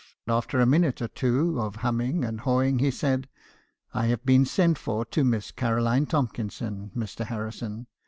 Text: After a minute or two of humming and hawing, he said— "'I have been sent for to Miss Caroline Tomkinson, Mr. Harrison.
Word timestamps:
After 0.27 0.59
a 0.59 0.65
minute 0.65 0.99
or 0.99 1.07
two 1.09 1.61
of 1.61 1.75
humming 1.75 2.25
and 2.25 2.39
hawing, 2.39 2.79
he 2.79 2.89
said— 2.89 3.29
"'I 3.93 4.07
have 4.07 4.25
been 4.25 4.45
sent 4.45 4.79
for 4.79 5.05
to 5.05 5.23
Miss 5.23 5.51
Caroline 5.51 6.07
Tomkinson, 6.07 6.89
Mr. 6.97 7.23
Harrison. 7.23 7.85